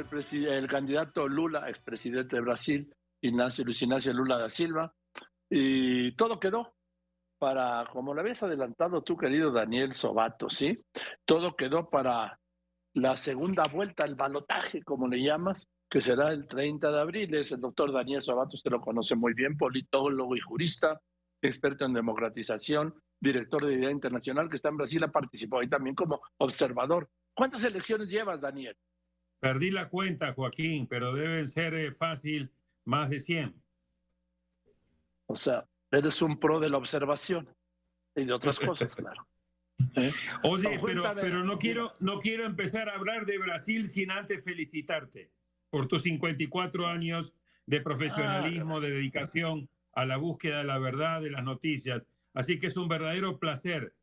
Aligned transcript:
el, 0.00 0.46
el 0.46 0.68
candidato 0.68 1.28
Lula, 1.28 1.68
expresidente 1.68 2.36
de 2.36 2.42
Brasil, 2.42 2.94
Ignacio 3.22 3.64
Luis 3.64 3.82
Ignacio 3.82 4.12
Lula 4.12 4.38
da 4.38 4.48
Silva, 4.48 4.94
y 5.48 6.12
todo 6.12 6.38
quedó 6.38 6.74
para, 7.38 7.84
como 7.90 8.14
lo 8.14 8.20
habías 8.20 8.42
adelantado 8.42 9.02
tú, 9.02 9.16
querido 9.16 9.50
Daniel 9.50 9.94
Sobato, 9.94 10.50
¿sí? 10.50 10.84
Todo 11.24 11.56
quedó 11.56 11.88
para 11.88 12.38
la 12.94 13.16
segunda 13.16 13.62
vuelta, 13.72 14.04
el 14.04 14.14
balotaje, 14.14 14.82
como 14.82 15.08
le 15.08 15.22
llamas, 15.22 15.68
que 15.88 16.00
será 16.00 16.32
el 16.32 16.46
30 16.46 16.90
de 16.90 17.00
abril. 17.00 17.34
Es 17.34 17.52
el 17.52 17.60
doctor 17.60 17.92
Daniel 17.92 18.22
Sobato, 18.22 18.56
usted 18.56 18.70
lo 18.70 18.80
conoce 18.80 19.16
muy 19.16 19.32
bien, 19.32 19.56
politólogo 19.56 20.36
y 20.36 20.40
jurista, 20.40 21.00
experto 21.42 21.86
en 21.86 21.94
democratización, 21.94 22.94
director 23.18 23.64
de 23.64 23.74
Idea 23.74 23.90
Internacional, 23.90 24.48
que 24.48 24.56
está 24.56 24.68
en 24.68 24.76
Brasil, 24.76 25.02
ha 25.02 25.08
participado 25.08 25.62
ahí 25.62 25.68
también 25.68 25.96
como 25.96 26.20
observador. 26.38 27.08
¿Cuántas 27.34 27.64
elecciones 27.64 28.10
llevas, 28.10 28.42
Daniel? 28.42 28.76
Perdí 29.40 29.70
la 29.70 29.88
cuenta, 29.88 30.32
Joaquín, 30.34 30.86
pero 30.86 31.14
deben 31.14 31.48
ser 31.48 31.74
eh, 31.74 31.92
fácil 31.92 32.50
más 32.84 33.10
de 33.10 33.20
100. 33.20 33.54
O 35.26 35.36
sea, 35.36 35.66
eres 35.90 36.20
un 36.22 36.38
pro 36.38 36.60
de 36.60 36.68
la 36.68 36.76
observación 36.76 37.48
y 38.14 38.24
de 38.24 38.32
otras 38.32 38.58
cosas, 38.58 38.94
claro. 38.96 39.26
¿Eh? 39.96 40.10
Oye, 40.42 40.78
pero, 40.84 41.02
pero 41.14 41.42
no, 41.42 41.58
quiero, 41.58 41.96
no 42.00 42.20
quiero 42.20 42.44
empezar 42.44 42.90
a 42.90 42.94
hablar 42.96 43.24
de 43.24 43.38
Brasil 43.38 43.86
sin 43.86 44.10
antes 44.10 44.44
felicitarte 44.44 45.30
por 45.70 45.88
tus 45.88 46.02
54 46.02 46.86
años 46.86 47.32
de 47.66 47.80
profesionalismo, 47.80 48.76
ah. 48.76 48.80
de 48.80 48.90
dedicación 48.90 49.70
a 49.92 50.04
la 50.04 50.18
búsqueda 50.18 50.58
de 50.58 50.64
la 50.64 50.78
verdad, 50.78 51.22
de 51.22 51.30
las 51.30 51.44
noticias. 51.44 52.06
Así 52.34 52.58
que 52.58 52.66
es 52.66 52.76
un 52.76 52.88
verdadero 52.88 53.38
placer 53.38 53.94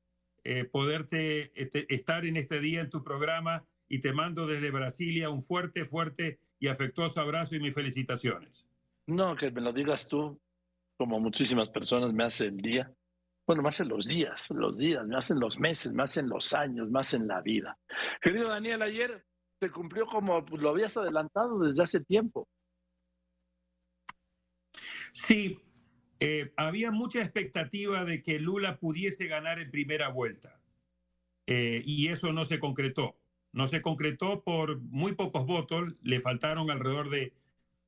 eh, 0.44 0.64
poderte 0.64 1.52
este, 1.62 1.94
estar 1.94 2.26
en 2.26 2.38
este 2.38 2.60
día 2.60 2.82
en 2.82 2.90
tu 2.90 3.04
programa 3.04 3.66
y 3.90 4.02
te 4.02 4.14
mando 4.14 4.46
desde 4.48 4.72
Brasilia 4.72 5.30
un 5.30 5.42
fuerte, 5.42 5.86
fuerte 5.86 6.40
y 6.60 6.68
afectuoso 6.68 7.22
abrazo 7.22 7.56
y 7.56 7.60
mis 7.60 7.74
felicitaciones. 7.74 8.68
No, 9.06 9.36
que 9.36 9.52
me 9.52 9.62
lo 9.62 9.72
digas 9.72 10.08
tú, 10.08 10.40
como 10.98 11.20
muchísimas 11.20 11.70
personas, 11.70 12.14
me 12.14 12.26
hace 12.26 12.46
el 12.46 12.58
día. 12.58 12.92
Bueno, 13.46 13.62
me 13.62 13.70
hacen 13.70 13.88
los 13.88 14.06
días, 14.06 14.50
los 14.52 14.78
días, 14.78 15.06
me 15.08 15.16
hacen 15.16 15.40
los 15.40 15.58
meses, 15.58 15.94
me 15.94 16.04
hacen 16.04 16.28
los 16.28 16.54
años, 16.54 16.90
me 16.90 17.00
hacen 17.00 17.28
la 17.28 17.42
vida. 17.42 17.78
Querido 18.22 18.50
Daniel, 18.50 18.82
ayer 18.82 19.24
se 19.60 19.72
cumplió 19.72 20.06
como 20.06 20.42
lo 20.42 20.70
habías 20.70 20.98
adelantado 20.98 21.60
desde 21.60 21.84
hace 21.84 22.04
tiempo. 22.04 22.50
Sí, 25.14 25.58
eh, 26.20 26.52
había 26.58 26.92
mucha 26.92 27.22
expectativa 27.22 28.04
de 28.04 28.22
que 28.22 28.40
Lula 28.40 28.78
pudiese 28.78 29.28
ganar 29.28 29.60
en 29.60 29.72
primera 29.72 30.10
vuelta 30.10 30.60
eh, 31.46 31.82
y 31.86 32.10
eso 32.10 32.34
no 32.34 32.44
se 32.44 32.60
concretó. 32.60 33.16
No 33.58 33.68
se 33.68 33.82
concretó 33.82 34.44
por 34.44 34.80
muy 34.82 35.14
pocos 35.14 35.48
votos, 35.48 35.96
le 36.04 36.22
faltaron 36.22 36.70
alrededor 36.70 37.10
de 37.10 37.34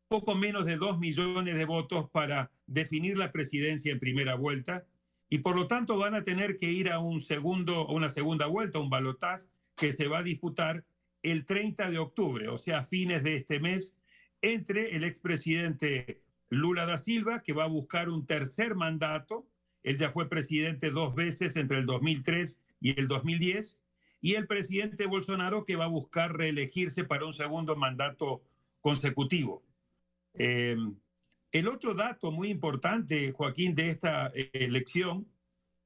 poco 0.08 0.34
menos 0.34 0.66
de 0.66 0.78
dos 0.78 0.98
millones 0.98 1.56
de 1.56 1.66
votos 1.66 2.10
para 2.10 2.50
definir 2.66 3.20
la 3.20 3.32
presidencia 3.32 3.92
en 3.92 4.00
primera 4.00 4.34
vuelta 4.34 4.88
y 5.30 5.38
por 5.38 5.56
lo 5.56 5.68
tanto 5.68 5.96
van 5.96 6.16
a 6.16 6.24
tener 6.24 6.58
que 6.58 6.72
ir 6.72 6.90
a 6.92 6.98
un 6.98 7.22
segundo, 7.22 7.86
una 7.86 8.10
segunda 8.10 8.48
vuelta, 8.48 8.80
un 8.80 8.90
balotaje 8.90 9.46
que 9.76 9.94
se 9.94 10.08
va 10.08 10.18
a 10.18 10.24
disputar 10.24 10.86
el 11.22 11.46
30 11.46 11.92
de 11.92 12.00
octubre, 12.00 12.48
o 12.48 12.58
sea, 12.58 12.80
a 12.80 12.84
fines 12.84 13.22
de 13.22 13.36
este 13.36 13.60
mes, 13.60 13.96
entre 14.42 14.96
el 14.96 15.04
expresidente 15.04 16.24
Lula 16.50 16.88
da 16.88 16.98
Silva, 16.98 17.44
que 17.44 17.54
va 17.54 17.66
a 17.66 17.68
buscar 17.68 18.10
un 18.10 18.26
tercer 18.26 18.74
mandato, 18.74 19.48
él 19.84 20.00
ya 20.00 20.10
fue 20.10 20.30
presidente 20.30 20.90
dos 20.90 21.14
veces 21.14 21.56
entre 21.58 21.78
el 21.78 21.86
2003 21.86 22.58
y 22.82 23.00
el 23.00 23.08
2010, 23.08 23.79
y 24.22 24.34
el 24.34 24.48
presidente 24.48 25.06
Bolsonaro, 25.06 25.66
que 25.66 25.76
va 25.76 25.86
a 25.86 25.90
buscar 25.90 26.36
reelegirse 26.36 27.04
para 27.04 27.26
un 27.26 27.34
segundo 27.34 27.76
mandato 27.76 28.44
consecutivo. 28.82 29.64
Eh, 30.34 30.78
el 31.52 31.68
otro 31.68 31.94
dato 31.96 32.32
muy 32.32 32.50
importante, 32.50 33.32
Joaquín, 33.32 33.76
de 33.76 33.90
esta 33.90 34.32
eh, 34.36 34.50
elección 34.54 35.28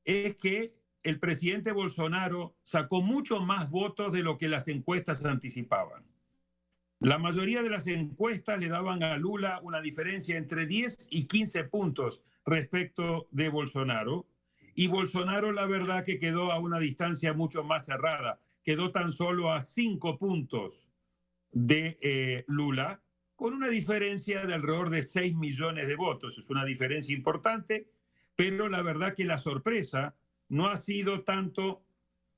es 0.03 0.35
que 0.35 0.74
el 1.03 1.19
presidente 1.19 1.72
Bolsonaro 1.72 2.56
sacó 2.62 3.02
mucho 3.02 3.40
más 3.41 3.69
votos 3.69 4.13
de 4.13 4.24
lo 4.24 4.38
que 4.38 4.47
las 4.47 4.68
encuestas 4.68 5.24
anticipaban. 5.25 6.03
La 7.00 7.18
mayoría 7.18 7.62
de 7.62 7.69
las 7.69 7.88
encuestas 7.88 8.59
le 8.59 8.69
daban 8.69 9.03
a 9.03 9.18
Lula 9.18 9.59
una 9.63 9.81
diferencia 9.81 10.38
entre 10.38 10.66
10 10.66 11.07
y 11.09 11.28
15 11.28 11.66
puntos 11.66 12.24
respecto 12.46 13.28
de 13.31 13.50
Bolsonaro. 13.50 14.25
Y 14.75 14.88
Bolsonaro, 14.88 15.51
la 15.51 15.66
verdad, 15.66 16.03
que 16.03 16.19
quedó 16.19 16.51
a 16.51 16.59
una 16.59 16.79
distancia 16.79 17.34
mucho 17.34 17.63
más 17.63 17.85
cerrada. 17.85 18.39
Quedó 18.63 18.91
tan 18.91 19.11
solo 19.11 19.51
a 19.51 19.61
5 19.61 20.17
puntos 20.17 20.89
de 21.51 21.97
eh, 22.01 22.44
Lula, 22.47 23.01
con 23.35 23.53
una 23.53 23.67
diferencia 23.67 24.45
de 24.45 24.53
alrededor 24.53 24.89
de 24.89 25.03
6 25.03 25.35
millones 25.35 25.88
de 25.88 25.95
votos. 25.95 26.38
Es 26.38 26.50
una 26.50 26.66
diferencia 26.66 27.16
importante, 27.16 27.88
pero 28.35 28.69
la 28.69 28.81
verdad 28.81 29.16
que 29.16 29.25
la 29.25 29.38
sorpresa 29.38 30.16
no 30.50 30.67
ha 30.67 30.78
sido 30.78 31.22
tanto 31.22 31.83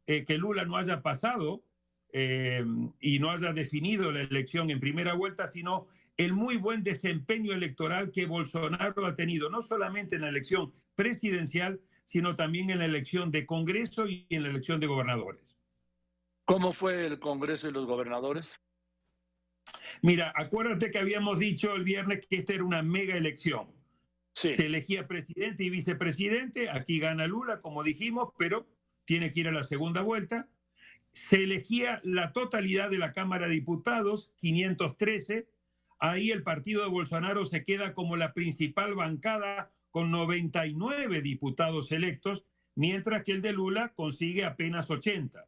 eh, 0.08 0.26
que 0.26 0.38
Lula 0.38 0.66
no 0.66 0.78
haya 0.78 1.02
pasado 1.02 1.64
eh, 2.12 2.66
y 3.00 3.20
no 3.20 3.32
haya 3.32 3.54
definido 3.54 4.12
la 4.12 4.22
elección 4.22 4.70
en 4.70 4.80
primera 4.80 5.14
vuelta, 5.14 5.48
sino 5.48 5.88
el 6.18 6.34
muy 6.34 6.58
buen 6.58 6.84
desempeño 6.84 7.54
electoral 7.54 8.12
que 8.12 8.26
Bolsonaro 8.26 9.06
ha 9.06 9.16
tenido, 9.16 9.50
no 9.50 9.62
solamente 9.62 10.16
en 10.16 10.22
la 10.22 10.30
elección 10.30 10.74
presidencial, 10.96 11.82
sino 12.06 12.36
también 12.36 12.70
en 12.70 12.80
la 12.80 12.86
elección 12.86 13.32
de 13.32 13.46
Congreso 13.46 14.08
y 14.08 14.26
en 14.30 14.44
la 14.44 14.50
elección 14.50 14.80
de 14.80 14.88
gobernadores. 14.88 15.58
¿Cómo 16.46 16.74
fue 16.74 17.08
el 17.08 17.20
Congreso 17.20 17.68
y 17.68 17.72
los 17.72 17.86
gobernadores? 17.86 18.62
Mira, 20.02 20.32
acuérdate 20.36 20.92
que 20.92 21.00
habíamos 21.00 21.40
dicho 21.40 21.74
el 21.76 21.84
viernes 21.84 22.26
que 22.28 22.38
esta 22.38 22.54
era 22.54 22.64
una 22.64 22.84
mega 22.84 23.18
elección. 23.18 23.74
Se 24.34 24.66
elegía 24.66 25.08
presidente 25.08 25.64
y 25.64 25.70
vicepresidente, 25.70 26.70
aquí 26.70 27.00
gana 27.00 27.26
Lula, 27.26 27.62
como 27.62 27.84
dijimos, 27.84 28.34
pero 28.38 28.68
tiene 29.06 29.32
que 29.32 29.40
ir 29.40 29.48
a 29.48 29.54
la 29.54 29.64
segunda 29.64 30.02
vuelta. 30.02 30.50
Se 31.14 31.46
elegía 31.46 32.02
la 32.04 32.34
totalidad 32.34 32.90
de 32.90 32.98
la 32.98 33.14
Cámara 33.14 33.48
de 33.48 33.54
Diputados, 33.54 34.34
513. 34.36 35.48
Ahí 36.00 36.32
el 36.32 36.44
partido 36.44 36.84
de 36.84 36.90
Bolsonaro 36.90 37.46
se 37.46 37.64
queda 37.64 37.94
como 37.94 38.18
la 38.18 38.34
principal 38.34 38.94
bancada 38.94 39.72
con 39.96 40.12
99 40.12 41.22
diputados 41.22 41.90
electos, 41.94 42.44
mientras 42.76 43.24
que 43.24 43.32
el 43.32 43.42
de 43.42 43.54
Lula 43.54 43.94
consigue 43.96 44.44
apenas 44.44 44.90
80. 44.90 45.48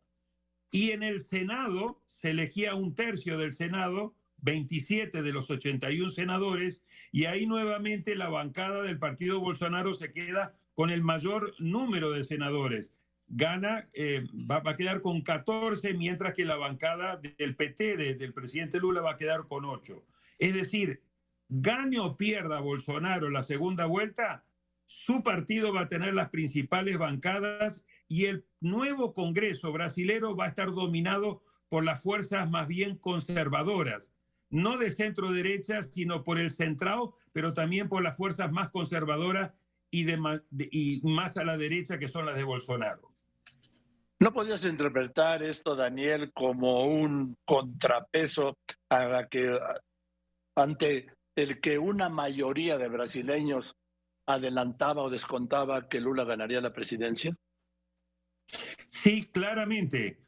Y 0.72 0.92
en 0.92 1.04
el 1.04 1.20
Senado 1.20 2.02
se 2.06 2.30
elegía 2.30 2.74
un 2.74 2.96
tercio 2.96 3.38
del 3.38 3.52
Senado, 3.52 4.16
27 4.38 5.22
de 5.22 5.34
los 5.34 5.50
81 5.52 6.12
senadores, 6.12 6.82
y 7.12 7.26
ahí 7.26 7.46
nuevamente 7.46 8.16
la 8.16 8.30
bancada 8.30 8.84
del 8.84 9.00
partido 9.00 9.42
Bolsonaro 9.42 9.94
se 9.96 10.14
queda 10.14 10.56
con 10.76 10.92
el 10.92 11.04
mayor 11.04 11.54
número 11.60 12.12
de 12.12 12.24
senadores. 12.24 12.94
Gana, 13.28 13.90
eh, 13.92 14.28
va, 14.50 14.62
a 14.66 14.78
quedar 14.78 15.02
con 15.02 15.24
14, 15.24 15.94
mientras 15.94 16.34
que 16.34 16.46
la 16.46 16.56
bancada 16.56 17.18
del 17.18 17.58
PT, 17.58 17.98
del 18.16 18.34
presidente 18.34 18.80
Lula, 18.80 19.02
va 19.02 19.12
a 19.12 19.18
quedar 19.18 19.46
con 19.50 19.66
8. 19.66 20.06
Es 20.40 20.54
decir, 20.54 21.02
gane 21.50 22.00
o 22.00 22.18
pierda 22.18 22.60
Bolsonaro 22.60 23.30
la 23.30 23.44
segunda 23.44 23.86
vuelta, 23.86 24.44
su 24.86 25.24
partido 25.24 25.74
va 25.74 25.82
a 25.82 25.90
tener 25.90 26.14
las 26.14 26.30
principales 26.30 26.98
bancadas 26.98 27.84
y 28.08 28.26
el 28.26 28.46
nuevo 28.62 29.14
Congreso 29.14 29.72
brasilero 29.72 30.36
va 30.36 30.46
a 30.46 30.50
estar 30.50 30.72
dominado 30.72 31.44
por 31.70 31.84
las 31.84 32.02
fuerzas 32.02 32.50
más 32.50 32.68
bien 32.68 32.98
conservadoras, 32.98 34.14
no 34.50 34.78
de 34.78 34.90
centro 34.90 35.32
derecha, 35.32 35.84
sino 35.84 36.24
por 36.24 36.40
el 36.40 36.52
centrado, 36.52 37.16
pero 37.34 37.54
también 37.54 37.90
por 37.90 38.02
las 38.02 38.16
fuerzas 38.16 38.52
más 38.52 38.70
conservadoras 38.70 39.54
y, 39.92 40.06
de, 40.06 40.40
y 40.72 41.02
más 41.04 41.38
a 41.38 41.44
la 41.44 41.58
derecha, 41.58 42.00
que 42.00 42.08
son 42.08 42.26
las 42.26 42.36
de 42.36 42.44
Bolsonaro. 42.44 43.12
¿No 44.20 44.34
podías 44.34 44.64
interpretar 44.66 45.44
esto, 45.44 45.76
Daniel, 45.76 46.32
como 46.34 46.86
un 46.86 47.38
contrapeso 47.46 48.58
a 48.90 49.28
que, 49.30 49.60
ante 50.56 51.17
el 51.38 51.62
que 51.62 51.78
una 51.78 52.10
mayoría 52.10 52.78
de 52.78 52.88
brasileños 52.88 53.78
adelantaba 54.26 55.04
o 55.04 55.10
descontaba 55.10 55.88
que 55.88 56.02
Lula 56.02 56.24
ganaría 56.24 56.60
la 56.60 56.74
presidencia? 56.74 57.38
Sí, 58.88 59.22
claramente. 59.22 60.20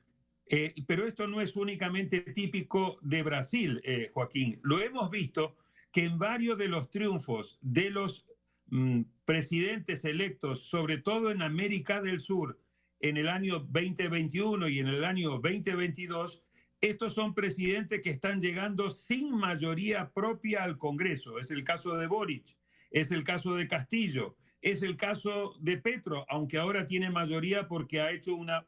Eh, 0.45 0.75
pero 0.87 1.05
esto 1.05 1.27
no 1.27 1.41
es 1.41 1.55
únicamente 1.55 2.21
típico 2.21 2.99
de 3.01 3.23
Brasil, 3.23 3.81
eh, 3.83 4.09
Joaquín. 4.13 4.59
Lo 4.63 4.79
hemos 4.79 5.09
visto 5.09 5.57
que 5.91 6.05
en 6.05 6.19
varios 6.19 6.59
de 6.59 6.67
los 6.67 6.91
triunfos 6.91 7.57
de 7.61 7.89
los 7.89 8.27
mm, 8.67 9.01
presidentes 9.25 10.05
electos, 10.05 10.69
sobre 10.69 10.99
todo 10.99 11.31
en 11.31 11.41
América 11.41 12.01
del 12.01 12.19
Sur, 12.19 12.59
en 12.99 13.17
el 13.17 13.29
año 13.29 13.59
2021 13.59 14.67
y 14.69 14.79
en 14.79 14.87
el 14.87 15.03
año 15.03 15.39
2022, 15.39 16.43
estos 16.81 17.13
son 17.13 17.33
presidentes 17.33 18.01
que 18.01 18.09
están 18.09 18.41
llegando 18.41 18.89
sin 18.89 19.31
mayoría 19.31 20.11
propia 20.11 20.63
al 20.63 20.77
Congreso. 20.77 21.39
Es 21.39 21.51
el 21.51 21.63
caso 21.63 21.97
de 21.97 22.07
Boric, 22.07 22.57
es 22.91 23.11
el 23.11 23.23
caso 23.23 23.55
de 23.55 23.67
Castillo, 23.67 24.37
es 24.61 24.81
el 24.81 24.95
caso 24.97 25.55
de 25.59 25.77
Petro, 25.77 26.25
aunque 26.29 26.57
ahora 26.57 26.87
tiene 26.87 27.09
mayoría 27.09 27.67
porque 27.67 28.01
ha 28.01 28.11
hecho 28.11 28.35
una 28.35 28.65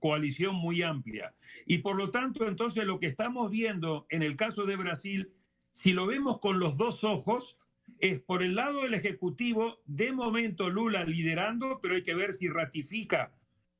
coalición 0.00 0.54
muy 0.54 0.82
amplia. 0.82 1.34
Y 1.66 1.78
por 1.78 1.96
lo 1.96 2.10
tanto, 2.10 2.46
entonces 2.46 2.84
lo 2.84 2.98
que 3.00 3.06
estamos 3.06 3.50
viendo 3.50 4.06
en 4.08 4.22
el 4.22 4.36
caso 4.36 4.64
de 4.64 4.76
Brasil, 4.76 5.32
si 5.70 5.92
lo 5.92 6.06
vemos 6.06 6.38
con 6.38 6.58
los 6.58 6.76
dos 6.76 7.04
ojos, 7.04 7.58
es 7.98 8.20
por 8.20 8.42
el 8.42 8.54
lado 8.54 8.82
del 8.82 8.94
Ejecutivo, 8.94 9.80
de 9.86 10.12
momento 10.12 10.70
Lula 10.70 11.04
liderando, 11.04 11.80
pero 11.82 11.94
hay 11.94 12.02
que 12.02 12.14
ver 12.14 12.32
si 12.32 12.48
ratifica 12.48 13.34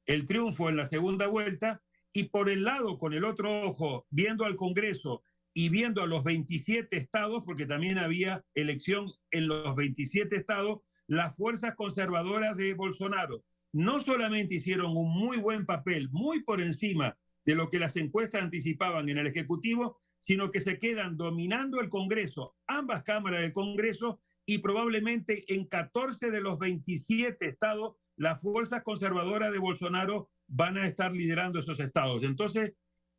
el 0.06 0.26
triunfo 0.26 0.68
en 0.68 0.76
la 0.76 0.86
segunda 0.86 1.26
vuelta, 1.26 1.80
y 2.12 2.24
por 2.24 2.48
el 2.50 2.64
lado, 2.64 2.98
con 2.98 3.14
el 3.14 3.24
otro 3.24 3.62
ojo, 3.62 4.06
viendo 4.10 4.44
al 4.44 4.56
Congreso 4.56 5.22
y 5.54 5.68
viendo 5.68 6.02
a 6.02 6.06
los 6.06 6.24
27 6.24 6.96
estados, 6.96 7.42
porque 7.44 7.66
también 7.66 7.98
había 7.98 8.44
elección 8.54 9.10
en 9.30 9.48
los 9.48 9.74
27 9.74 10.36
estados, 10.36 10.80
las 11.06 11.36
fuerzas 11.36 11.74
conservadoras 11.74 12.56
de 12.56 12.74
Bolsonaro 12.74 13.44
no 13.72 14.00
solamente 14.00 14.56
hicieron 14.56 14.96
un 14.96 15.10
muy 15.18 15.38
buen 15.38 15.64
papel, 15.64 16.10
muy 16.10 16.42
por 16.42 16.60
encima 16.60 17.16
de 17.44 17.54
lo 17.54 17.70
que 17.70 17.78
las 17.78 17.96
encuestas 17.96 18.42
anticipaban 18.42 19.08
en 19.08 19.18
el 19.18 19.26
Ejecutivo, 19.26 19.96
sino 20.20 20.50
que 20.50 20.60
se 20.60 20.78
quedan 20.78 21.16
dominando 21.16 21.80
el 21.80 21.88
Congreso, 21.88 22.54
ambas 22.66 23.02
cámaras 23.02 23.40
del 23.40 23.52
Congreso, 23.52 24.20
y 24.44 24.58
probablemente 24.58 25.44
en 25.52 25.66
14 25.66 26.30
de 26.30 26.40
los 26.40 26.58
27 26.58 27.46
estados, 27.46 27.96
las 28.16 28.40
fuerzas 28.40 28.82
conservadoras 28.82 29.52
de 29.52 29.58
Bolsonaro 29.58 30.30
van 30.52 30.76
a 30.76 30.86
estar 30.86 31.12
liderando 31.12 31.58
esos 31.58 31.80
estados. 31.80 32.22
Entonces, 32.22 32.74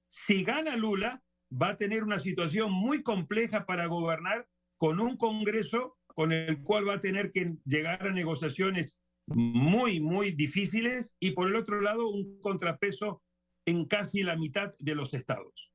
si 0.07 0.43
gana 0.43 0.77
Lula, 0.77 1.21
va 1.51 1.69
a 1.69 1.77
tener 1.77 2.03
una 2.03 2.19
situación 2.19 2.71
muy 2.71 3.01
compleja 3.01 3.65
para 3.65 3.87
gobernar 3.87 4.47
con 4.77 4.99
un 4.99 5.17
Congreso 5.17 5.97
con 6.05 6.31
el 6.31 6.61
cual 6.61 6.87
va 6.87 6.95
a 6.95 6.99
tener 6.99 7.31
que 7.31 7.55
llegar 7.65 8.07
a 8.07 8.11
negociaciones 8.11 8.95
muy, 9.25 9.99
muy 9.99 10.31
difíciles 10.31 11.11
y 11.19 11.31
por 11.31 11.47
el 11.47 11.55
otro 11.55 11.81
lado 11.81 12.07
un 12.07 12.39
contrapeso 12.39 13.23
en 13.65 13.85
casi 13.85 14.21
la 14.21 14.35
mitad 14.35 14.73
de 14.77 14.93
los 14.93 15.13
estados. 15.13 15.71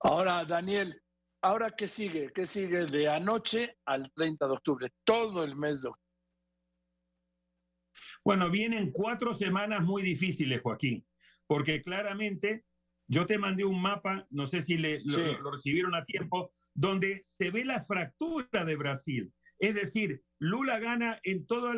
Ahora, 0.00 0.44
Daniel, 0.46 1.02
¿ahora 1.42 1.72
qué 1.76 1.88
sigue? 1.88 2.32
¿Qué 2.32 2.46
sigue 2.46 2.86
de 2.86 3.08
anoche 3.08 3.76
al 3.84 4.10
30 4.12 4.46
de 4.46 4.52
octubre? 4.52 4.92
Todo 5.04 5.44
el 5.44 5.56
mes 5.56 5.82
de 5.82 5.88
octubre. 5.88 6.07
Bueno, 8.24 8.50
vienen 8.50 8.90
cuatro 8.92 9.34
semanas 9.34 9.82
muy 9.82 10.02
difíciles, 10.02 10.60
Joaquín, 10.62 11.06
porque 11.46 11.82
claramente 11.82 12.64
yo 13.08 13.26
te 13.26 13.38
mandé 13.38 13.64
un 13.64 13.80
mapa, 13.80 14.26
no 14.30 14.46
sé 14.46 14.62
si 14.62 14.76
le, 14.76 15.00
lo, 15.04 15.50
recibieron 15.50 15.94
a 15.94 16.04
tiempo, 16.04 16.52
donde 16.74 17.20
se 17.24 17.50
ve 17.50 17.64
la 17.64 17.80
fractura 17.80 18.64
de 18.64 18.76
Brasil. 18.76 19.32
Es 19.58 19.74
decir, 19.74 20.22
Lula 20.38 20.78
gana 20.78 21.18
en 21.24 21.46
toda 21.46 21.74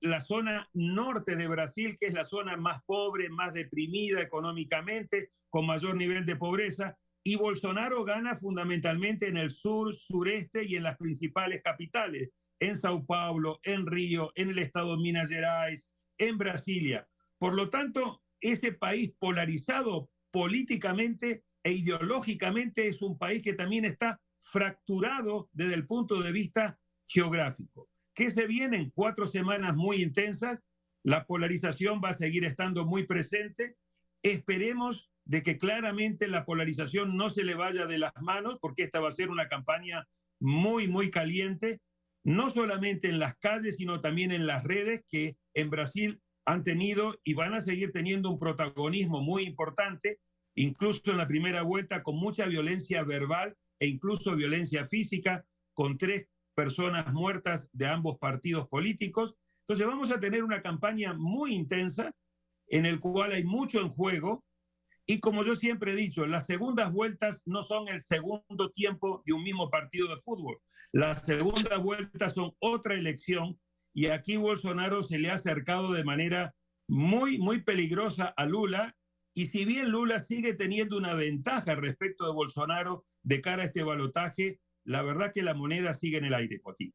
la 0.00 0.20
zona 0.20 0.68
norte 0.72 1.36
de 1.36 1.46
Brasil, 1.46 1.96
que 2.00 2.06
es 2.06 2.14
la 2.14 2.24
zona 2.24 2.56
más 2.56 2.82
pobre, 2.84 3.28
más 3.28 3.54
deprimida 3.54 4.20
económicamente, 4.20 5.30
con 5.48 5.66
mayor 5.66 5.96
nivel 5.96 6.26
de 6.26 6.34
pobreza, 6.34 6.98
y 7.22 7.36
Bolsonaro 7.36 8.04
gana 8.04 8.36
fundamentalmente 8.36 9.28
en 9.28 9.36
el 9.36 9.50
sur, 9.50 9.94
sureste 9.94 10.64
y 10.64 10.76
en 10.76 10.82
las 10.82 10.96
principales 10.96 11.62
capitales, 11.62 12.30
en 12.60 12.76
Sao 12.76 13.04
Paulo, 13.04 13.58
en 13.64 13.86
Río, 13.86 14.32
en 14.36 14.50
el 14.50 14.58
estado 14.58 14.96
de 14.96 15.02
Minas 15.02 15.28
Gerais, 15.28 15.90
en 16.18 16.38
Brasilia. 16.38 17.08
Por 17.38 17.54
lo 17.54 17.70
tanto, 17.70 18.22
ese 18.40 18.72
país 18.72 19.12
polarizado 19.18 20.10
políticamente 20.30 21.42
e 21.62 21.72
ideológicamente 21.72 22.86
es 22.86 23.02
un 23.02 23.18
país 23.18 23.42
que 23.42 23.54
también 23.54 23.84
está 23.84 24.20
fracturado 24.38 25.48
desde 25.52 25.74
el 25.74 25.86
punto 25.86 26.22
de 26.22 26.32
vista 26.32 26.78
geográfico. 27.06 27.88
¿Qué 28.14 28.30
se 28.30 28.46
vienen? 28.46 28.90
Cuatro 28.94 29.26
semanas 29.26 29.74
muy 29.74 30.02
intensas, 30.02 30.60
la 31.02 31.24
polarización 31.24 32.00
va 32.04 32.10
a 32.10 32.14
seguir 32.14 32.44
estando 32.44 32.84
muy 32.84 33.06
presente. 33.06 33.76
Esperemos 34.22 35.10
de 35.24 35.42
que 35.42 35.58
claramente 35.58 36.28
la 36.28 36.44
polarización 36.44 37.16
no 37.16 37.30
se 37.30 37.44
le 37.44 37.54
vaya 37.54 37.86
de 37.86 37.98
las 37.98 38.12
manos, 38.20 38.58
porque 38.60 38.82
esta 38.82 39.00
va 39.00 39.08
a 39.08 39.12
ser 39.12 39.30
una 39.30 39.48
campaña 39.48 40.06
muy, 40.40 40.88
muy 40.88 41.10
caliente, 41.10 41.80
no 42.24 42.50
solamente 42.50 43.08
en 43.08 43.18
las 43.18 43.36
calles, 43.36 43.76
sino 43.76 44.00
también 44.00 44.32
en 44.32 44.46
las 44.46 44.64
redes, 44.64 45.02
que 45.08 45.36
en 45.54 45.70
Brasil 45.70 46.20
han 46.44 46.64
tenido 46.64 47.18
y 47.24 47.34
van 47.34 47.54
a 47.54 47.60
seguir 47.60 47.92
teniendo 47.92 48.30
un 48.30 48.38
protagonismo 48.38 49.20
muy 49.20 49.44
importante, 49.44 50.18
incluso 50.54 51.10
en 51.10 51.18
la 51.18 51.26
primera 51.26 51.62
vuelta, 51.62 52.02
con 52.02 52.16
mucha 52.16 52.46
violencia 52.46 53.02
verbal 53.04 53.56
e 53.78 53.86
incluso 53.86 54.36
violencia 54.36 54.84
física, 54.84 55.44
con 55.74 55.96
tres 55.96 56.28
personas 56.54 57.12
muertas 57.12 57.70
de 57.72 57.86
ambos 57.86 58.18
partidos 58.18 58.68
políticos. 58.68 59.34
Entonces 59.62 59.86
vamos 59.86 60.10
a 60.10 60.20
tener 60.20 60.42
una 60.42 60.62
campaña 60.62 61.14
muy 61.14 61.54
intensa 61.54 62.12
en 62.66 62.86
el 62.86 63.00
cual 63.00 63.32
hay 63.32 63.44
mucho 63.44 63.80
en 63.80 63.88
juego 63.88 64.44
y 65.10 65.18
como 65.18 65.42
yo 65.44 65.56
siempre 65.56 65.90
he 65.90 65.96
dicho, 65.96 66.24
las 66.24 66.46
segundas 66.46 66.92
vueltas 66.92 67.42
no 67.44 67.64
son 67.64 67.88
el 67.88 68.00
segundo 68.00 68.70
tiempo 68.72 69.24
de 69.26 69.32
un 69.32 69.42
mismo 69.42 69.68
partido 69.68 70.06
de 70.06 70.20
fútbol. 70.20 70.58
Las 70.92 71.26
segundas 71.26 71.82
vueltas 71.82 72.34
son 72.34 72.52
otra 72.60 72.94
elección 72.94 73.58
y 73.92 74.06
aquí 74.06 74.36
Bolsonaro 74.36 75.02
se 75.02 75.18
le 75.18 75.30
ha 75.30 75.34
acercado 75.34 75.90
de 75.94 76.04
manera 76.04 76.54
muy, 76.86 77.38
muy 77.38 77.60
peligrosa 77.60 78.26
a 78.36 78.46
Lula. 78.46 78.94
Y 79.34 79.46
si 79.46 79.64
bien 79.64 79.90
Lula 79.90 80.20
sigue 80.20 80.54
teniendo 80.54 80.96
una 80.96 81.14
ventaja 81.14 81.74
respecto 81.74 82.26
de 82.26 82.32
Bolsonaro 82.32 83.04
de 83.24 83.40
cara 83.40 83.62
a 83.62 83.66
este 83.66 83.82
balotaje, 83.82 84.60
la 84.84 85.02
verdad 85.02 85.32
que 85.34 85.42
la 85.42 85.54
moneda 85.54 85.92
sigue 85.92 86.18
en 86.18 86.26
el 86.26 86.34
aire, 86.34 86.60
Joaquín. 86.62 86.94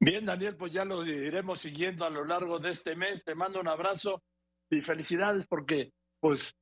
Bien, 0.00 0.24
Daniel, 0.24 0.56
pues 0.56 0.72
ya 0.72 0.86
lo 0.86 1.04
iremos 1.04 1.60
siguiendo 1.60 2.06
a 2.06 2.10
lo 2.10 2.24
largo 2.24 2.58
de 2.58 2.70
este 2.70 2.96
mes. 2.96 3.22
Te 3.22 3.34
mando 3.34 3.60
un 3.60 3.68
abrazo 3.68 4.22
y 4.70 4.80
felicidades 4.80 5.46
porque 5.46 5.92
pues 6.18 6.56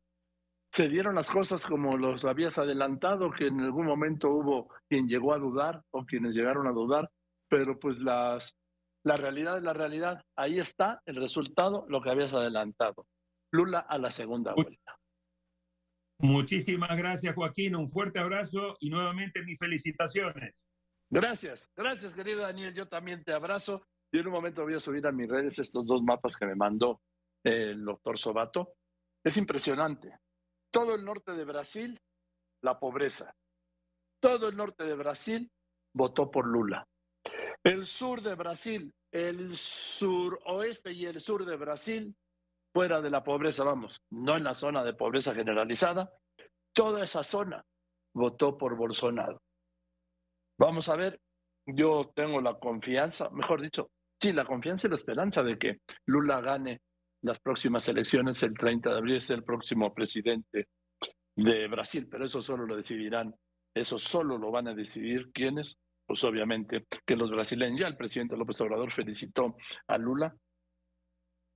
se 0.73 0.89
dieron 0.89 1.17
las 1.17 1.31
cosas 1.31 1.67
como 1.67 1.97
los 1.97 2.25
habías 2.25 2.57
adelantado, 2.59 3.31
que 3.31 3.49
en 3.49 3.61
algún 3.61 3.87
momento 3.87 4.31
hubo 4.31 4.69
quien 4.89 5.09
llegó 5.09 5.35
a 5.35 5.39
dudar 5.39 5.83
o 5.91 6.07
quienes 6.07 6.35
llegaron 6.35 6.67
a 6.69 6.73
dudar, 6.73 7.11
pero 7.49 7.79
pues 7.79 7.99
las, 7.99 8.57
la 9.05 9.17
realidad 9.17 9.59
es 9.59 9.65
la 9.65 9.73
realidad. 9.73 10.23
Ahí 10.37 10.61
está 10.61 11.03
el 11.07 11.17
resultado, 11.17 11.87
lo 11.89 12.01
que 12.01 12.11
habías 12.11 12.35
adelantado. 12.35 13.07
Lula 13.53 13.81
a 13.81 13.99
la 13.99 14.13
segunda 14.13 14.55
vuelta. 14.55 14.97
Muchísimas 16.21 16.97
gracias, 16.97 17.35
Joaquín. 17.35 17.75
Un 17.75 17.89
fuerte 17.89 18.21
abrazo 18.21 18.77
y 18.79 18.91
nuevamente 18.91 19.43
mis 19.43 19.59
felicitaciones. 19.59 20.55
Gracias, 21.09 21.69
gracias, 21.75 22.15
querido 22.15 22.43
Daniel. 22.43 22.75
Yo 22.75 22.87
también 22.87 23.25
te 23.25 23.33
abrazo. 23.33 23.83
Y 24.13 24.19
en 24.19 24.27
un 24.27 24.35
momento 24.35 24.63
voy 24.63 24.75
a 24.75 24.81
subir 24.81 25.05
a 25.07 25.13
mis 25.13 25.29
redes 25.29 25.59
estos 25.59 25.87
dos 25.87 26.03
mapas 26.03 26.37
que 26.37 26.47
me 26.47 26.55
mandó 26.55 27.01
el 27.43 27.85
doctor 27.85 28.19
Sobato. 28.19 28.75
Es 29.25 29.37
impresionante. 29.37 30.13
Todo 30.71 30.95
el 30.95 31.05
norte 31.05 31.33
de 31.33 31.45
Brasil, 31.45 31.99
la 32.63 32.79
pobreza. 32.79 33.35
Todo 34.21 34.49
el 34.49 34.57
norte 34.57 34.85
de 34.85 34.95
Brasil 34.95 35.51
votó 35.95 36.31
por 36.31 36.47
Lula. 36.47 36.87
El 37.65 37.87
sur 37.87 38.23
de 38.23 38.35
Brasil, 38.35 38.93
el 39.13 39.57
suroeste 39.57 40.93
y 40.93 41.07
el 41.07 41.21
sur 41.21 41.45
de 41.45 41.57
Brasil, 41.57 42.15
fuera 42.73 43.01
de 43.01 43.11
la 43.11 43.25
pobreza, 43.25 43.65
vamos, 43.65 44.01
no 44.11 44.37
en 44.37 44.45
la 44.45 44.55
zona 44.55 44.85
de 44.85 44.95
pobreza 44.95 45.35
generalizada, 45.35 46.13
toda 46.73 47.03
esa 47.03 47.25
zona 47.25 47.65
votó 48.15 48.57
por 48.57 48.77
Bolsonaro. 48.77 49.41
Vamos 50.59 50.89
a 50.89 50.97
ver, 50.97 51.21
yo 51.67 52.13
tengo 52.15 52.41
la 52.41 52.59
confianza, 52.59 53.31
mejor 53.31 53.61
dicho, 53.61 53.91
sí, 54.21 54.33
la 54.33 54.45
confianza 54.45 54.87
y 54.87 54.91
la 54.91 54.97
esperanza 54.97 55.43
de 55.43 55.59
que 55.59 55.79
Lula 56.07 56.41
gane 56.41 56.81
las 57.23 57.39
próximas 57.41 57.87
elecciones 57.89 58.43
el 58.43 58.55
30 58.55 58.91
de 58.91 58.99
abril, 58.99 59.17
es 59.17 59.31
el 59.31 59.45
próximo 59.45 59.93
presidente 59.93 60.69
de 61.37 61.69
Brasil, 61.69 62.09
pero 62.11 62.25
eso 62.25 62.43
solo 62.43 62.67
lo 62.67 62.77
decidirán, 62.77 63.35
eso 63.75 63.99
solo 63.99 64.39
lo 64.39 64.51
van 64.51 64.69
a 64.69 64.75
decidir 64.75 65.31
quienes, 65.33 65.79
pues 66.07 66.23
obviamente 66.25 66.87
que 67.07 67.17
los 67.17 67.31
brasileños, 67.31 67.81
ya 67.81 67.87
el 67.87 67.97
presidente 67.97 68.37
López 68.37 68.61
Obrador 68.61 68.91
felicitó 68.93 69.57
a 69.87 69.99
Lula, 69.99 70.35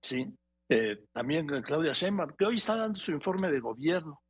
sí, 0.00 0.26
eh, 0.68 1.04
también 1.12 1.46
Claudia 1.62 1.92
Sheinbaum, 1.92 2.34
que 2.36 2.46
hoy 2.46 2.56
está 2.56 2.76
dando 2.76 2.98
su 2.98 3.12
informe 3.12 3.50
de 3.50 3.60
gobierno, 3.60 4.20